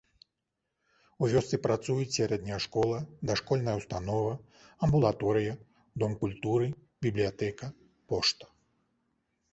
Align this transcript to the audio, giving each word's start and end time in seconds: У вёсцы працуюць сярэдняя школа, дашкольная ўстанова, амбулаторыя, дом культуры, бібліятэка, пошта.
У 1.23 1.27
вёсцы 1.33 1.59
працуюць 1.65 2.07
сярэдняя 2.17 2.57
школа, 2.65 2.97
дашкольная 3.31 3.75
ўстанова, 3.81 4.33
амбулаторыя, 4.87 5.53
дом 6.05 6.19
культуры, 6.25 6.65
бібліятэка, 7.09 7.65
пошта. 8.15 8.45